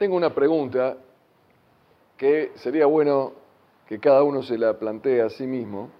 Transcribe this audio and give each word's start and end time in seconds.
Tengo 0.00 0.16
una 0.16 0.34
pregunta 0.34 0.96
que 2.16 2.52
sería 2.54 2.86
bueno 2.86 3.34
que 3.86 4.00
cada 4.00 4.22
uno 4.22 4.42
se 4.42 4.56
la 4.56 4.78
plantee 4.78 5.20
a 5.20 5.28
sí 5.28 5.46
mismo, 5.46 5.90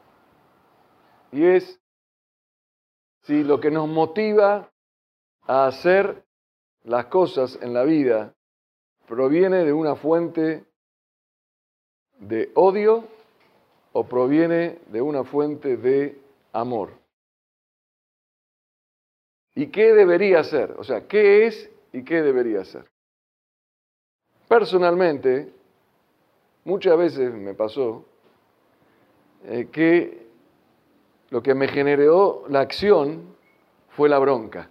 y 1.32 1.44
es 1.44 1.78
si 3.24 3.44
lo 3.44 3.60
que 3.60 3.70
nos 3.70 3.90
motiva 3.90 4.72
a 5.42 5.66
hacer 5.66 6.24
las 6.84 7.04
cosas 7.08 7.58
en 7.60 7.74
la 7.74 7.84
vida 7.84 8.34
proviene 9.06 9.66
de 9.66 9.72
una 9.74 9.94
fuente 9.96 10.64
de 12.20 12.52
odio 12.54 13.04
o 13.92 14.06
proviene 14.06 14.78
de 14.86 15.02
una 15.02 15.24
fuente 15.24 15.76
de 15.76 16.18
amor. 16.54 16.94
¿Y 19.54 19.66
qué 19.66 19.92
debería 19.92 20.42
ser? 20.42 20.70
O 20.78 20.84
sea, 20.84 21.06
¿qué 21.06 21.48
es 21.48 21.70
y 21.92 22.02
qué 22.02 22.22
debería 22.22 22.64
ser? 22.64 22.89
Personalmente, 24.50 25.48
muchas 26.64 26.98
veces 26.98 27.32
me 27.32 27.54
pasó 27.54 28.04
eh, 29.44 29.68
que 29.70 30.26
lo 31.28 31.40
que 31.40 31.54
me 31.54 31.68
generó 31.68 32.46
la 32.48 32.58
acción 32.58 33.36
fue 33.90 34.08
la 34.08 34.18
bronca 34.18 34.68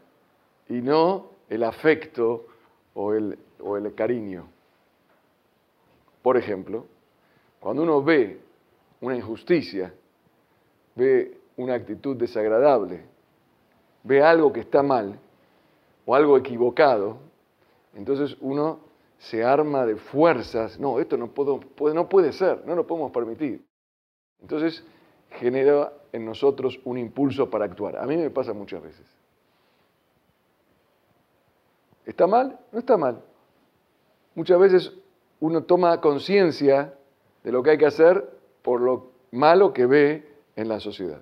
y 0.67 0.81
no 0.81 1.27
el 1.47 1.63
afecto 1.63 2.47
o 2.93 3.13
el, 3.13 3.39
o 3.61 3.77
el 3.77 3.95
cariño. 3.95 4.49
Por 6.23 6.35
ejemplo, 6.35 6.85
cuando 7.61 7.83
uno 7.83 8.03
ve 8.03 8.37
una 8.99 9.15
injusticia, 9.15 9.93
ve 10.93 11.37
una 11.55 11.75
actitud 11.75 12.17
desagradable, 12.17 13.05
ve 14.03 14.21
algo 14.21 14.51
que 14.51 14.59
está 14.59 14.83
mal 14.83 15.17
o 16.05 16.15
algo 16.15 16.35
equivocado, 16.35 17.15
entonces 17.95 18.35
uno 18.41 18.88
se 19.19 19.43
arma 19.43 19.85
de 19.85 19.97
fuerzas, 19.97 20.79
no, 20.79 20.99
esto 20.99 21.17
no, 21.17 21.27
puedo, 21.27 21.59
no 21.93 22.09
puede 22.09 22.31
ser, 22.31 22.65
no 22.65 22.73
lo 22.73 22.87
podemos 22.87 23.11
permitir. 23.11 23.65
Entonces 24.41 24.83
genera 25.31 25.93
en 26.13 26.25
nosotros 26.25 26.79
un 26.85 26.97
impulso 26.97 27.49
para 27.49 27.65
actuar. 27.65 27.97
A 27.97 28.05
mí 28.05 28.15
me 28.15 28.29
pasa 28.29 28.53
muchas 28.53 28.81
veces. 28.81 29.05
¿Está 32.05 32.25
mal? 32.27 32.57
No 32.71 32.79
está 32.79 32.97
mal. 32.97 33.21
Muchas 34.35 34.57
veces 34.57 34.93
uno 35.41 35.63
toma 35.63 35.99
conciencia 35.99 36.93
de 37.43 37.51
lo 37.51 37.61
que 37.61 37.71
hay 37.71 37.77
que 37.77 37.85
hacer 37.85 38.39
por 38.61 38.79
lo 38.79 39.11
malo 39.31 39.73
que 39.73 39.85
ve 39.85 40.27
en 40.55 40.69
la 40.69 40.79
sociedad. 40.79 41.21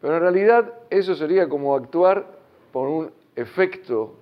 Pero 0.00 0.16
en 0.16 0.20
realidad 0.20 0.74
eso 0.90 1.14
sería 1.14 1.48
como 1.48 1.76
actuar 1.76 2.26
por 2.72 2.88
un 2.88 3.12
efecto 3.36 4.16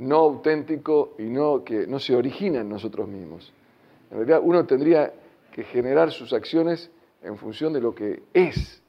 no 0.00 0.16
auténtico 0.16 1.14
y 1.18 1.24
no, 1.24 1.62
que 1.62 1.86
no 1.86 1.98
se 1.98 2.16
origina 2.16 2.60
en 2.60 2.68
nosotros 2.68 3.06
mismos. 3.06 3.52
En 4.10 4.18
realidad 4.18 4.40
uno 4.42 4.66
tendría 4.66 5.12
que 5.52 5.64
generar 5.64 6.10
sus 6.10 6.32
acciones 6.32 6.90
en 7.22 7.36
función 7.36 7.72
de 7.72 7.80
lo 7.80 7.94
que 7.94 8.22
es 8.32 8.82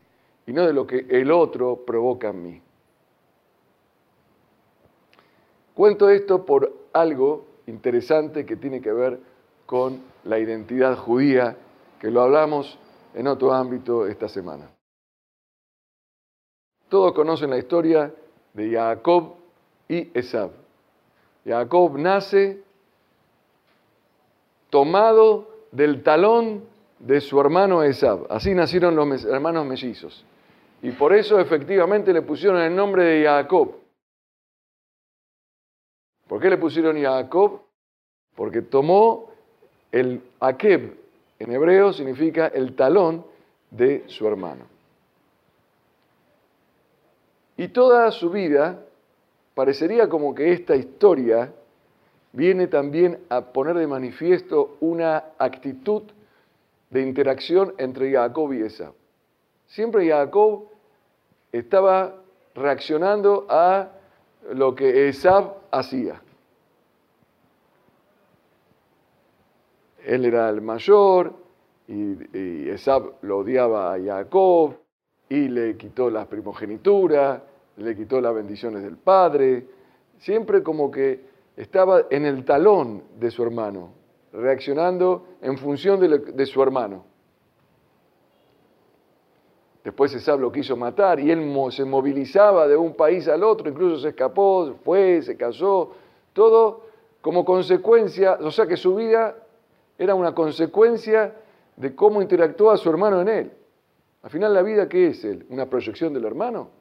y 0.47 0.53
no 0.53 0.65
de 0.65 0.73
lo 0.73 0.87
que 0.87 1.05
el 1.09 1.31
otro 1.31 1.83
provoca 1.85 2.29
en 2.29 2.43
mí. 2.43 2.61
Cuento 5.73 6.09
esto 6.09 6.45
por 6.45 6.71
algo 6.93 7.45
interesante 7.67 8.45
que 8.45 8.55
tiene 8.55 8.81
que 8.81 8.91
ver 8.91 9.19
con 9.65 10.01
la 10.25 10.39
identidad 10.39 10.97
judía, 10.97 11.57
que 11.99 12.09
lo 12.09 12.21
hablamos 12.21 12.77
en 13.13 13.27
otro 13.27 13.53
ámbito 13.53 14.07
esta 14.07 14.27
semana. 14.27 14.69
Todos 16.89 17.13
conocen 17.13 17.49
la 17.49 17.57
historia 17.57 18.13
de 18.53 18.71
Jacob 18.71 19.35
y 19.87 20.09
Esab. 20.17 20.60
Jacob 21.45 21.97
nace 21.97 22.61
tomado 24.69 25.47
del 25.71 26.03
talón 26.03 26.63
de 26.99 27.21
su 27.21 27.39
hermano 27.39 27.83
Esab. 27.83 28.27
Así 28.29 28.53
nacieron 28.53 28.95
los 28.95 29.25
hermanos 29.25 29.65
mellizos. 29.65 30.23
Y 30.81 30.91
por 30.91 31.13
eso 31.13 31.39
efectivamente 31.39 32.13
le 32.13 32.21
pusieron 32.21 32.61
el 32.61 32.75
nombre 32.75 33.03
de 33.03 33.25
Jacob. 33.25 33.75
¿Por 36.27 36.41
qué 36.41 36.49
le 36.49 36.57
pusieron 36.57 37.01
Jacob? 37.01 37.61
Porque 38.35 38.61
tomó 38.61 39.31
el 39.91 40.21
Akeb, 40.39 40.95
en 41.39 41.51
hebreo 41.51 41.91
significa 41.91 42.47
el 42.47 42.75
talón 42.75 43.25
de 43.69 44.03
su 44.07 44.27
hermano. 44.27 44.65
Y 47.57 47.67
toda 47.67 48.09
su 48.11 48.29
vida 48.29 48.83
parecería 49.53 50.09
como 50.09 50.33
que 50.33 50.53
esta 50.53 50.75
historia 50.75 51.51
viene 52.33 52.67
también 52.67 53.19
a 53.29 53.41
poner 53.41 53.75
de 53.75 53.87
manifiesto 53.87 54.77
una 54.79 55.25
actitud 55.37 56.03
de 56.89 57.01
interacción 57.01 57.73
entre 57.77 58.11
Jacob 58.11 58.53
y 58.53 58.61
Esau. 58.61 58.93
Siempre 59.67 60.07
Jacob 60.09 60.65
estaba 61.51 62.15
reaccionando 62.55 63.45
a 63.49 63.89
lo 64.53 64.75
que 64.75 65.07
Esab 65.09 65.55
hacía. 65.71 66.21
Él 70.03 70.25
era 70.25 70.49
el 70.49 70.61
mayor 70.61 71.33
y, 71.87 72.69
Esab 72.69 73.13
lo 73.21 73.39
odiaba 73.39 73.93
a 73.93 73.99
Jacob 73.99 74.75
y 75.29 75.47
le 75.47 75.77
quitó 75.77 76.09
las 76.09 76.27
primogenitura, 76.27 77.43
le 77.81 77.95
quitó 77.95 78.21
las 78.21 78.33
bendiciones 78.33 78.83
del 78.83 78.97
padre. 78.97 79.65
Siempre 80.17 80.63
como 80.63 80.91
que 80.91 81.21
estaba 81.55 82.05
en 82.09 82.25
el 82.25 82.45
talón 82.45 83.03
de 83.19 83.31
su 83.31 83.43
hermano, 83.43 83.89
reaccionando 84.33 85.25
en 85.41 85.57
función 85.57 85.99
de, 85.99 86.45
su 86.45 86.61
hermano. 86.61 87.05
Después 89.83 90.13
Esab 90.13 90.39
lo 90.39 90.51
quiso 90.51 90.75
matar 90.77 91.19
y 91.19 91.31
él 91.31 91.53
se 91.71 91.85
movilizaba 91.85 92.67
de 92.67 92.77
un 92.77 92.93
país 92.93 93.27
al 93.27 93.43
otro, 93.43 93.69
incluso 93.69 93.99
se 93.99 94.09
escapó, 94.09 94.75
fue, 94.83 95.21
se 95.23 95.35
casó, 95.35 95.91
todo 96.33 96.85
como 97.21 97.45
consecuencia, 97.45 98.37
o 98.41 98.51
sea 98.51 98.67
que 98.67 98.77
su 98.77 98.95
vida 98.95 99.35
era 99.97 100.15
una 100.15 100.33
consecuencia 100.33 101.35
de 101.75 101.95
cómo 101.95 102.21
interactuaba 102.21 102.77
su 102.77 102.89
hermano 102.89 103.21
en 103.21 103.27
él. 103.27 103.51
Al 104.23 104.29
final 104.29 104.53
la 104.53 104.61
vida, 104.61 104.87
¿qué 104.87 105.07
es 105.07 105.23
él? 105.25 105.45
¿Una 105.49 105.67
proyección 105.67 106.13
del 106.13 106.25
hermano? 106.25 106.80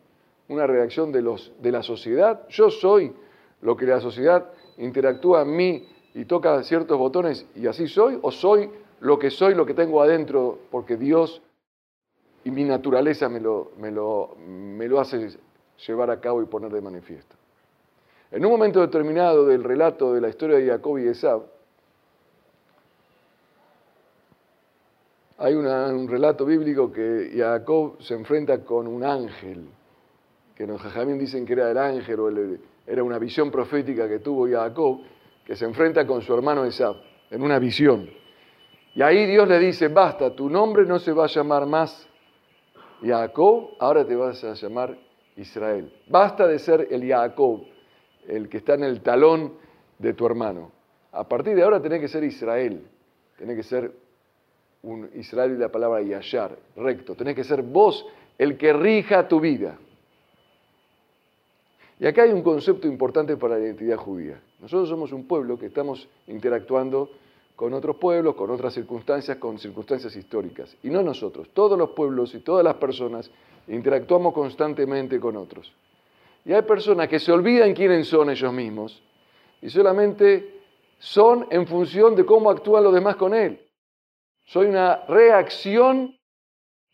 ¿Una 0.51 0.67
reacción 0.67 1.13
de, 1.13 1.23
los, 1.23 1.53
de 1.63 1.71
la 1.71 1.81
sociedad? 1.81 2.49
Yo 2.49 2.71
soy 2.71 3.13
lo 3.61 3.77
que 3.77 3.87
la 3.87 4.01
sociedad 4.01 4.51
interactúa 4.79 5.43
en 5.43 5.55
mí 5.55 5.89
y 6.13 6.25
toca 6.25 6.61
ciertos 6.65 6.99
botones 6.99 7.47
y 7.55 7.69
así 7.69 7.87
soy, 7.87 8.19
o 8.21 8.33
soy 8.33 8.69
lo 8.99 9.17
que 9.17 9.31
soy, 9.31 9.55
lo 9.55 9.65
que 9.65 9.75
tengo 9.75 10.03
adentro, 10.03 10.59
porque 10.73 10.97
Dios 10.97 11.41
y 12.43 12.51
mi 12.51 12.65
naturaleza 12.65 13.29
me 13.29 13.39
lo, 13.39 13.71
me 13.79 13.93
lo, 13.93 14.35
me 14.45 14.89
lo 14.89 14.99
hace 14.99 15.39
llevar 15.87 16.11
a 16.11 16.21
cabo 16.21 16.43
y 16.43 16.47
poner 16.47 16.73
de 16.73 16.81
manifiesto. 16.81 17.37
En 18.33 18.45
un 18.45 18.51
momento 18.51 18.81
determinado 18.81 19.47
del 19.47 19.63
relato 19.63 20.13
de 20.13 20.21
la 20.21 20.31
historia 20.31 20.57
de 20.57 20.67
Jacob 20.67 20.99
y 20.99 21.07
Esab, 21.07 21.43
hay 25.39 25.55
un 25.55 26.09
relato 26.09 26.45
bíblico 26.45 26.91
que 26.91 27.35
Jacob 27.37 28.03
se 28.03 28.15
enfrenta 28.15 28.65
con 28.65 28.89
un 28.89 29.05
ángel, 29.05 29.69
que 30.61 30.67
los 30.67 30.79
jajamín 30.83 31.19
dicen 31.19 31.47
que 31.47 31.55
era 31.55 31.71
el 31.71 31.79
ángel 31.79 32.21
o 32.21 32.31
era 32.87 33.03
una 33.03 33.19
visión 33.19 33.51
profética 33.51 34.07
que 34.07 34.19
tuvo 34.19 34.47
Jacob, 34.47 35.01
que 35.43 35.57
se 35.57 35.65
enfrenta 35.65 36.07
con 36.07 36.21
su 36.21 36.35
hermano 36.35 36.67
Esab, 36.67 36.97
en 37.31 37.41
una 37.41 37.59
visión. 37.59 38.11
Y 38.95 39.01
ahí 39.01 39.25
Dios 39.25 39.49
le 39.49 39.59
dice, 39.59 39.89
basta, 39.89 40.37
tu 40.37 40.51
nombre 40.51 40.85
no 40.85 40.99
se 40.99 41.13
va 41.13 41.25
a 41.25 41.29
llamar 41.29 41.65
más 41.65 42.07
Jacob, 43.03 43.71
ahora 43.79 44.07
te 44.07 44.15
vas 44.15 44.45
a 44.45 44.53
llamar 44.53 44.99
Israel. 45.35 45.95
Basta 46.09 46.47
de 46.47 46.59
ser 46.59 46.89
el 46.91 47.09
Jacob, 47.09 47.63
el 48.29 48.51
que 48.51 48.59
está 48.59 48.75
en 48.75 48.85
el 48.85 49.01
talón 49.01 49.55
de 49.99 50.13
tu 50.13 50.27
hermano. 50.27 50.73
A 51.13 51.27
partir 51.27 51.57
de 51.57 51.63
ahora 51.63 51.81
tenés 51.81 52.03
que 52.03 52.09
ser 52.09 52.23
Israel, 52.23 52.87
tenés 53.39 53.57
que 53.57 53.63
ser 53.63 53.93
un 54.83 55.09
Israel 55.15 55.55
y 55.57 55.59
la 55.59 55.73
palabra 55.73 56.03
Yashar, 56.03 56.55
recto, 56.77 57.15
tenés 57.15 57.35
que 57.35 57.45
ser 57.45 57.63
vos 57.63 58.07
el 58.37 58.59
que 58.59 58.75
rija 58.75 59.27
tu 59.27 59.41
vida. 59.41 59.79
Y 62.01 62.07
acá 62.07 62.23
hay 62.23 62.33
un 62.33 62.43
concepto 62.43 62.89
importante 62.89 63.37
para 63.37 63.59
la 63.59 63.67
identidad 63.67 63.99
judía. 63.99 64.41
Nosotros 64.59 64.89
somos 64.89 65.13
un 65.13 65.27
pueblo 65.27 65.59
que 65.59 65.67
estamos 65.67 66.09
interactuando 66.29 67.11
con 67.55 67.75
otros 67.75 67.97
pueblos, 67.97 68.35
con 68.37 68.51
otras 68.51 68.73
circunstancias, 68.73 69.37
con 69.37 69.59
circunstancias 69.59 70.17
históricas. 70.17 70.75
Y 70.83 70.89
no 70.89 71.03
nosotros, 71.03 71.51
todos 71.53 71.79
los 71.79 71.91
pueblos 71.91 72.35
y 72.35 72.39
todas 72.39 72.65
las 72.65 72.77
personas 72.77 73.31
interactuamos 73.69 74.33
constantemente 74.33 75.21
con 75.21 75.37
otros. 75.37 75.75
Y 76.47 76.55
hay 76.55 76.63
personas 76.63 77.07
que 77.07 77.19
se 77.19 77.33
olvidan 77.33 77.75
quiénes 77.75 78.09
son 78.09 78.31
ellos 78.31 78.51
mismos 78.51 79.03
y 79.61 79.69
solamente 79.69 80.59
son 80.99 81.47
en 81.51 81.67
función 81.67 82.17
de 82.17 82.25
cómo 82.25 82.49
actúan 82.51 82.83
los 82.83 82.95
demás 82.95 83.17
con 83.17 83.35
él. 83.35 83.61
Soy 84.47 84.69
una 84.69 85.05
reacción 85.05 86.17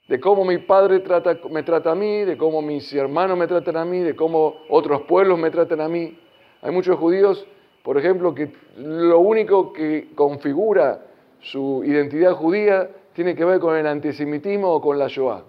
de 0.08 0.20
cómo 0.20 0.44
mi 0.44 0.58
padre 0.58 1.03
me 1.50 1.62
trata 1.62 1.91
a 1.91 1.94
mí, 1.94 2.25
de 2.25 2.37
cómo 2.37 2.62
mis 2.62 2.93
hermanos 2.93 3.37
me 3.37 3.47
tratan 3.47 3.76
a 3.76 3.85
mí, 3.85 4.00
de 4.00 4.14
cómo 4.14 4.56
otros 4.69 5.03
pueblos 5.03 5.38
me 5.38 5.50
tratan 5.50 5.81
a 5.81 5.88
mí. 5.88 6.17
Hay 6.62 6.70
muchos 6.70 6.97
judíos, 6.99 7.47
por 7.82 7.99
ejemplo, 7.99 8.35
que 8.35 8.53
lo 8.76 9.19
único 9.19 9.73
que 9.73 10.11
configura 10.14 11.03
su 11.41 11.82
identidad 11.85 12.32
judía 12.35 12.88
tiene 13.14 13.35
que 13.35 13.44
ver 13.44 13.58
con 13.58 13.76
el 13.76 13.87
antisemitismo 13.87 14.69
o 14.69 14.81
con 14.81 14.99
la 14.99 15.08
Shoah. 15.08 15.43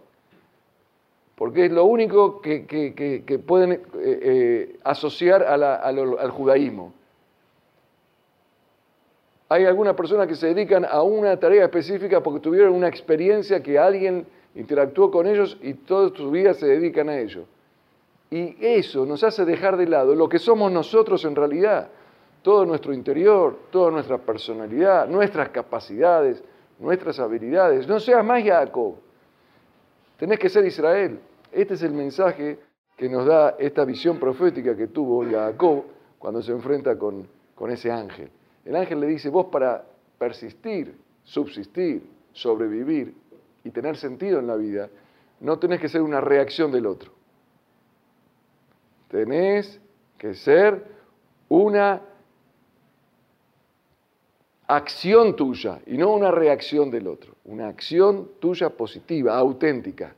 Porque 1.36 1.65
es 1.65 1.71
lo 1.71 1.86
único 1.86 2.42
que, 2.42 3.44
pueden 3.45 3.74
eh, 3.74 3.80
eh, 3.94 4.80
asociar 4.83 5.44
al 5.44 6.31
judaísmo. 6.31 6.94
Hay 9.50 9.65
algunas 9.65 9.94
personas 9.94 10.27
que 10.27 10.36
se 10.36 10.48
dedican 10.48 10.83
a 10.83 11.03
una 11.03 11.39
tarea 11.39 11.65
específica 11.65 12.21
porque 12.21 12.39
tuvieron 12.39 12.74
una 12.74 12.88
experiencia 12.88 13.62
que 13.62 13.77
alguien 13.77 14.25
interactuó 14.57 15.12
con 15.12 15.27
ellos 15.27 15.57
y 15.62 15.74
toda 15.74 16.15
su 16.15 16.31
vida 16.31 16.54
se 16.54 16.65
dedican 16.65 17.09
a 17.09 17.19
ello. 17.19 17.45
Y 18.30 18.57
eso 18.59 19.06
nos 19.06 19.24
hace 19.24 19.45
dejar 19.45 19.77
de 19.77 19.88
lado 19.88 20.15
lo 20.15 20.27
que 20.27 20.39
somos 20.39 20.71
nosotros 20.71 21.24
en 21.25 21.36
realidad, 21.36 21.89
todo 22.42 22.65
nuestro 22.65 22.94
interior, 22.94 23.57
toda 23.71 23.92
nuestra 23.92 24.18
personalidad, 24.18 25.07
nuestras 25.07 25.50
capacidades, 25.50 26.44
nuestras 26.80 27.19
habilidades. 27.19 27.88
No 27.88 28.00
seas 28.00 28.25
más 28.25 28.44
Jacob, 28.44 28.95
tenés 30.18 30.39
que 30.39 30.50
ser 30.50 30.65
Israel. 30.65 31.19
Este 31.51 31.75
es 31.75 31.83
el 31.83 31.94
mensaje 31.94 32.60
que 32.98 33.07
nos 33.07 33.25
da 33.25 33.56
esta 33.60 33.86
visión 33.86 34.19
profética 34.19 34.75
que 34.75 34.88
tuvo 34.88 35.24
Jacob 35.24 35.83
cuando 36.18 36.42
se 36.42 36.51
enfrenta 36.51 36.98
con, 36.98 37.27
con 37.53 37.69
ese 37.71 37.92
ángel. 37.92 38.30
El 38.65 38.75
ángel 38.75 39.00
le 39.00 39.07
dice, 39.07 39.30
vos 39.30 39.45
para 39.45 39.86
persistir, 40.18 40.98
subsistir, 41.24 42.03
sobrevivir 42.33 43.13
y 43.68 43.72
tener 43.72 43.98
sentido 43.98 44.40
en 44.40 44.48
la 44.48 44.56
vida, 44.56 44.90
no 45.42 45.60
tenés 45.60 45.81
que 45.81 45.90
ser 45.90 46.02
una 46.02 46.22
reacción 46.22 46.72
del 46.72 46.86
otro. 46.86 47.12
Tenés 49.10 49.81
que 50.18 50.34
ser 50.34 50.86
una 51.50 52.02
acción 54.68 55.36
tuya 55.36 55.81
y 55.86 55.98
no 55.98 56.14
una 56.14 56.31
reacción 56.31 56.90
del 56.90 57.08
otro. 57.08 57.34
Una 57.44 57.68
acción 57.68 58.31
tuya 58.40 58.69
positiva, 58.69 59.38
auténtica. 59.38 60.16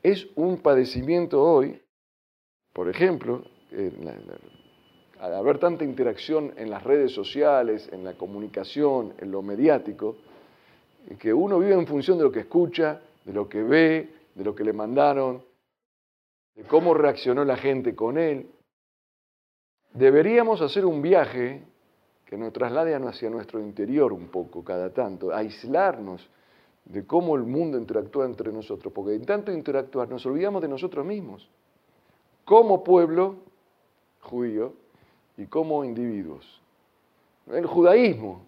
Es 0.00 0.28
un 0.36 0.58
padecimiento 0.58 1.42
hoy, 1.42 1.82
por 2.72 2.88
ejemplo, 2.88 3.42
al 5.18 5.34
haber 5.34 5.58
tanta 5.58 5.82
interacción 5.82 6.54
en 6.56 6.70
las 6.70 6.84
redes 6.84 7.12
sociales, 7.12 7.88
en 7.90 8.04
la 8.04 8.14
comunicación, 8.14 9.14
en 9.18 9.32
lo 9.32 9.42
mediático, 9.42 10.16
que 11.18 11.32
uno 11.32 11.58
vive 11.58 11.74
en 11.74 11.86
función 11.86 12.18
de 12.18 12.24
lo 12.24 12.32
que 12.32 12.40
escucha, 12.40 13.00
de 13.24 13.32
lo 13.32 13.48
que 13.48 13.62
ve, 13.62 14.08
de 14.34 14.44
lo 14.44 14.54
que 14.54 14.64
le 14.64 14.72
mandaron, 14.72 15.42
de 16.54 16.62
cómo 16.64 16.94
reaccionó 16.94 17.44
la 17.44 17.56
gente 17.56 17.94
con 17.94 18.18
él. 18.18 18.50
Deberíamos 19.92 20.60
hacer 20.60 20.84
un 20.84 21.02
viaje 21.02 21.62
que 22.26 22.36
nos 22.36 22.52
traslade 22.52 22.94
hacia 22.94 23.30
nuestro 23.30 23.60
interior 23.60 24.12
un 24.12 24.28
poco 24.28 24.64
cada 24.64 24.90
tanto, 24.90 25.32
aislarnos 25.34 26.28
de 26.84 27.06
cómo 27.06 27.36
el 27.36 27.44
mundo 27.44 27.78
interactúa 27.78 28.26
entre 28.26 28.52
nosotros, 28.52 28.92
porque 28.92 29.14
en 29.14 29.24
tanto 29.24 29.52
interactuar 29.52 30.08
nos 30.08 30.24
olvidamos 30.26 30.62
de 30.62 30.68
nosotros 30.68 31.04
mismos, 31.04 31.48
como 32.44 32.82
pueblo 32.82 33.36
judío 34.20 34.74
y 35.36 35.46
como 35.46 35.84
individuos. 35.84 36.60
El 37.46 37.66
judaísmo, 37.66 38.42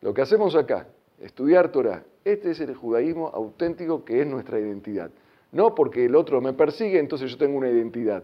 lo 0.00 0.12
que 0.12 0.22
hacemos 0.22 0.54
acá, 0.54 0.86
estudiar 1.20 1.70
Torah, 1.70 2.04
este 2.24 2.50
es 2.50 2.60
el 2.60 2.74
judaísmo 2.74 3.28
auténtico 3.34 4.04
que 4.04 4.20
es 4.20 4.26
nuestra 4.26 4.58
identidad. 4.58 5.10
No 5.52 5.74
porque 5.74 6.04
el 6.04 6.16
otro 6.16 6.40
me 6.40 6.52
persigue, 6.52 6.98
entonces 6.98 7.30
yo 7.30 7.38
tengo 7.38 7.56
una 7.56 7.70
identidad. 7.70 8.22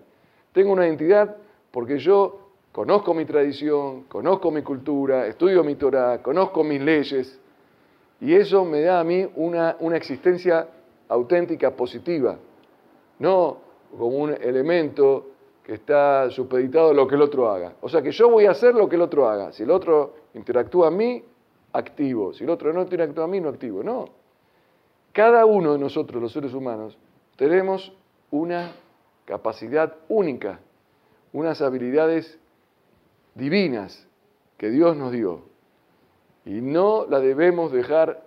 Tengo 0.53 0.73
una 0.73 0.87
identidad 0.87 1.37
porque 1.71 1.99
yo 1.99 2.51
conozco 2.73 3.15
mi 3.15 3.25
tradición, 3.25 4.05
conozco 4.05 4.51
mi 4.51 4.63
cultura, 4.63 5.27
estudio 5.27 5.63
mi 5.63 5.77
Torah, 5.77 6.23
conozco 6.23 6.65
mis 6.65 6.81
leyes, 6.81 7.39
y 8.21 8.35
eso 8.35 8.65
me 8.65 8.83
da 8.83 9.01
a 9.01 9.05
mí 9.05 9.27
una, 9.37 9.77
una 9.81 9.97
existencia 9.97 10.69
auténtica, 11.09 11.71
positiva, 11.75 12.37
no 13.19 13.59
como 13.97 14.19
un 14.19 14.31
elemento 14.31 15.27
que 15.65 15.75
está 15.75 16.31
supeditado 16.31 16.91
a 16.91 16.95
lo 16.95 17.07
que 17.07 17.15
el 17.15 17.23
otro 17.23 17.51
haga. 17.51 17.75
O 17.81 17.89
sea 17.89 18.03
que 18.03 18.13
yo 18.13 18.29
voy 18.31 18.47
a 18.47 18.53
hacer 18.53 18.75
lo 18.75 18.89
que 18.89 18.97
el 18.97 19.03
otro 19.03 19.29
haga. 19.29 19.53
Si 19.53 19.63
el 19.63 19.71
otro 19.71 20.15
interactúa 20.35 20.89
a 20.89 20.91
mí, 20.91 21.23
activo. 21.73 22.33
Si 22.33 22.45
el 22.45 22.51
otro 22.51 22.73
no 22.73 22.83
interactúa 22.83 23.25
a 23.25 23.29
mí, 23.29 23.41
no 23.41 23.49
activo. 23.49 23.83
No. 23.83 24.09
Cada 25.13 25.45
uno 25.45 25.73
de 25.73 25.79
nosotros, 25.79 26.23
los 26.23 26.33
seres 26.33 26.55
humanos, 26.55 26.97
tenemos 27.37 27.93
una 28.31 28.73
capacidad 29.25 29.97
única, 30.09 30.61
unas 31.33 31.61
habilidades 31.63 32.39
divinas 33.35 34.07
que 34.57 34.71
Dios 34.71 34.97
nos 34.97 35.13
dio. 35.13 35.43
Y 36.45 36.61
no 36.61 37.07
la 37.09 37.21
debemos 37.21 37.73
dejar 37.73 38.23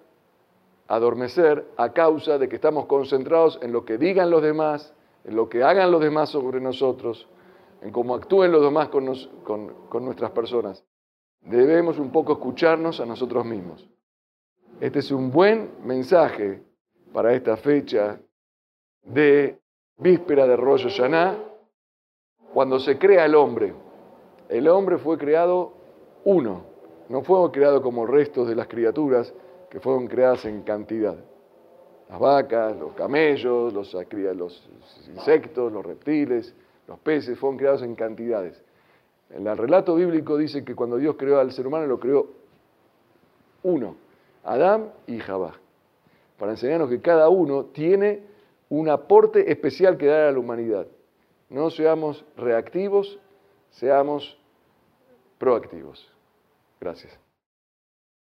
adormecer 0.88 1.66
a 1.78 1.94
causa 1.94 2.38
de 2.38 2.50
que 2.50 2.56
estamos 2.56 2.86
concentrados 2.86 3.60
en 3.62 3.72
lo 3.72 3.86
que 3.86 3.98
digan 3.98 4.30
los 4.30 4.42
demás, 4.42 4.94
en 5.24 5.36
lo 5.36 5.50
que 5.50 5.64
hagan 5.64 5.92
los 5.92 6.02
demás 6.02 6.30
sobre 6.30 6.60
nosotros, 6.60 7.28
en 7.82 7.92
cómo 7.92 8.16
actúen 8.16 8.52
los 8.52 8.62
demás 8.62 8.90
con, 8.90 9.06
con 9.44 10.06
nuestras 10.06 10.32
personas. 10.32 10.84
Debemos 11.46 12.00
un 12.00 12.12
poco 12.12 12.34
escucharnos 12.34 13.00
a 13.00 13.06
nosotros 13.06 13.46
mismos. 13.46 13.90
Este 14.80 15.00
es 15.00 15.12
un 15.12 15.32
buen 15.32 15.72
mensaje 15.84 16.64
para 17.12 17.34
esta 17.34 17.58
fecha 17.58 18.20
de 19.04 19.60
víspera 19.98 20.48
de 20.48 20.56
Rosh 20.56 20.84
Hashanah, 20.84 21.38
cuando 22.54 22.80
se 22.80 22.98
crea 22.98 23.26
el 23.26 23.36
hombre. 23.36 23.74
El 24.50 24.68
hombre 24.68 24.98
fue 24.98 25.18
creado 25.18 25.74
uno, 26.26 26.66
no 27.10 27.22
fue 27.22 27.52
creado 27.52 27.82
como 27.82 28.06
restos 28.06 28.48
de 28.48 28.56
las 28.56 28.68
criaturas 28.68 29.34
que 29.70 29.80
fueron 29.80 30.08
creadas 30.08 30.46
en 30.46 30.62
cantidad. 30.64 31.18
Las 32.10 32.20
vacas, 32.20 32.78
los 32.78 32.94
camellos, 32.94 33.74
los, 33.74 33.94
los 33.94 34.70
insectos, 35.08 35.72
los 35.72 35.86
reptiles, 35.86 36.56
los 36.88 37.00
peces 37.00 37.38
fueron 37.38 37.58
creados 37.58 37.82
en 37.82 37.96
cantidades. 37.96 38.64
En 39.34 39.48
el 39.48 39.58
relato 39.58 39.96
bíblico 39.96 40.38
dice 40.38 40.64
que 40.64 40.76
cuando 40.76 40.98
Dios 40.98 41.16
creó 41.18 41.40
al 41.40 41.52
ser 41.52 41.66
humano 41.66 41.88
lo 41.88 42.00
creó 42.00 42.28
uno, 43.64 43.96
Adán 44.44 44.92
y 45.08 45.20
Jabá, 45.20 45.54
para 46.38 46.52
enseñarnos 46.52 46.90
que 46.90 47.02
cada 47.02 47.30
uno 47.30 47.66
tiene 47.66 48.22
un 48.70 48.90
aporte 48.90 49.52
especial 49.52 49.98
que 49.98 50.08
dar 50.08 50.22
a 50.28 50.32
la 50.32 50.40
humanidad. 50.40 50.86
No 51.50 51.70
seamos 51.70 52.26
reactivos, 52.36 53.20
seamos 53.72 54.38
proactivos. 55.38 56.12
Gracias. 56.80 57.23